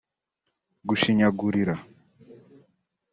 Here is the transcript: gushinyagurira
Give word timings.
gushinyagurira 0.87 1.75